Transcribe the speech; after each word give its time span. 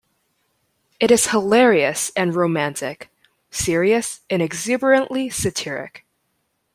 It 0.99 1.11
is 1.11 1.27
hilarious 1.27 2.11
and 2.15 2.33
romantic, 2.35 3.11
serious 3.51 4.21
and 4.31 4.41
exuberantly 4.41 5.29
satiric. 5.29 6.07